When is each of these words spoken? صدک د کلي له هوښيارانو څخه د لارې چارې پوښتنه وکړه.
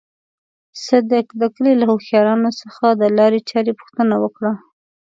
صدک 0.85 1.27
د 1.41 1.43
کلي 1.55 1.73
له 1.79 1.85
هوښيارانو 1.91 2.49
څخه 2.61 2.85
د 3.01 3.03
لارې 3.17 3.39
چارې 3.49 3.77
پوښتنه 3.79 4.15
وکړه. 4.23 4.53